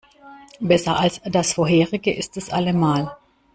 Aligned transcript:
Besser 0.59 0.99
als 0.99 1.21
das 1.25 1.53
vorherige 1.53 2.11
ist 2.11 2.35
es 2.35 2.49
allemal. 2.49 3.15